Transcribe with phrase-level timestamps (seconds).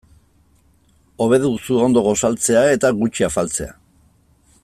[1.25, 3.79] Hobe duzu ondo gosaltzea eta gutxi afaltzea.